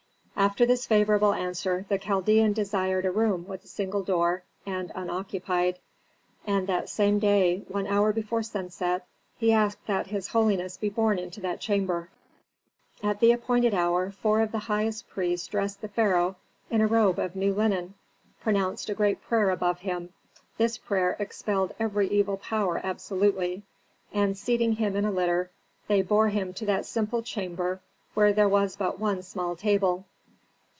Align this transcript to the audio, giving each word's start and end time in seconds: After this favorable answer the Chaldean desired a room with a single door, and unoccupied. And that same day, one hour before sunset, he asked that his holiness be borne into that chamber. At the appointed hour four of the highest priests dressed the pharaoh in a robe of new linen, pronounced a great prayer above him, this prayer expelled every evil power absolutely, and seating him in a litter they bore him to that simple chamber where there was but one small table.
After 0.37 0.65
this 0.65 0.87
favorable 0.87 1.33
answer 1.35 1.85
the 1.87 1.99
Chaldean 1.99 2.51
desired 2.53 3.05
a 3.05 3.11
room 3.11 3.45
with 3.47 3.63
a 3.63 3.67
single 3.67 4.01
door, 4.01 4.41
and 4.65 4.91
unoccupied. 4.95 5.77
And 6.47 6.65
that 6.65 6.89
same 6.89 7.19
day, 7.19 7.61
one 7.67 7.85
hour 7.85 8.11
before 8.11 8.41
sunset, 8.41 9.05
he 9.37 9.53
asked 9.53 9.85
that 9.85 10.07
his 10.07 10.29
holiness 10.29 10.77
be 10.77 10.89
borne 10.89 11.19
into 11.19 11.41
that 11.41 11.59
chamber. 11.59 12.09
At 13.03 13.19
the 13.19 13.31
appointed 13.31 13.75
hour 13.75 14.09
four 14.09 14.41
of 14.41 14.51
the 14.51 14.57
highest 14.65 15.07
priests 15.09 15.45
dressed 15.47 15.81
the 15.81 15.87
pharaoh 15.87 16.37
in 16.71 16.81
a 16.81 16.87
robe 16.87 17.19
of 17.19 17.35
new 17.35 17.53
linen, 17.53 17.93
pronounced 18.39 18.89
a 18.89 18.95
great 18.95 19.21
prayer 19.21 19.51
above 19.51 19.81
him, 19.81 20.11
this 20.57 20.75
prayer 20.75 21.15
expelled 21.19 21.75
every 21.79 22.07
evil 22.07 22.37
power 22.37 22.81
absolutely, 22.83 23.61
and 24.11 24.35
seating 24.35 24.77
him 24.77 24.95
in 24.95 25.05
a 25.05 25.11
litter 25.11 25.51
they 25.87 26.01
bore 26.01 26.29
him 26.29 26.51
to 26.53 26.65
that 26.65 26.87
simple 26.87 27.21
chamber 27.21 27.79
where 28.15 28.33
there 28.33 28.49
was 28.49 28.75
but 28.75 28.97
one 28.97 29.21
small 29.21 29.55
table. 29.55 30.03